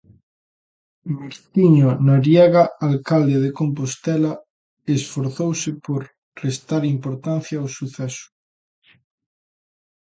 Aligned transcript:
Martiño 1.17 1.89
Noriega, 2.07 2.63
alcalde 2.87 3.37
de 3.43 3.51
Compostela, 3.59 4.33
esforzouse 4.97 5.71
por 5.85 6.01
restar 6.43 6.83
importancia 6.95 7.57
ao 7.59 7.67
suceso. 7.77 8.27